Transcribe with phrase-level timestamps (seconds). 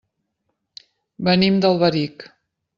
[1.29, 2.29] Venim d'Alberic.